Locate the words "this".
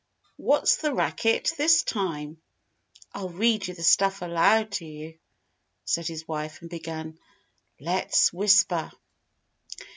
1.59-1.83